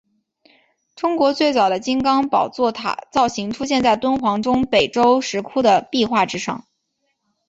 [0.95, 6.65] 中国最早的金刚宝座塔造型出现在敦煌中北周石窟的壁画之上。